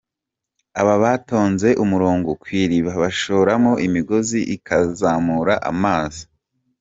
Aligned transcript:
Aba 0.81 0.95
batonze 1.03 1.69
umurongo 1.83 2.29
ku 2.41 2.47
iriba 2.61 2.93
bashoramo 3.03 3.71
imigozi 3.85 4.39
ikazamura 4.55 5.55
amazi. 5.71 6.23